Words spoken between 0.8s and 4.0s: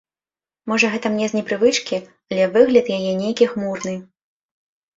гэта мне з непрывычкі, але выгляд яе нейкі хмурны.